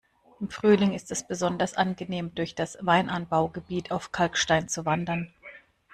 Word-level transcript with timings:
Im 0.39 0.49
Frühling 0.49 0.95
ist 0.95 1.11
es 1.11 1.27
besonders 1.27 1.75
angenehm 1.75 2.33
durch 2.33 2.55
das 2.55 2.75
Weinanbaugebiet 2.81 3.91
auf 3.91 4.11
Kalkstein 4.11 4.67
zu 4.67 4.83
wandern. 4.83 5.31